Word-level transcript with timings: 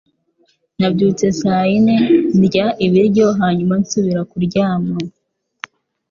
Nabyutse 0.79 1.25
saa 1.39 1.63
yine, 1.69 1.95
ndya 2.39 2.67
ibiryo, 2.85 3.27
hanyuma 3.39 3.73
nsubira 3.81 4.21
kuryama. 4.31 4.93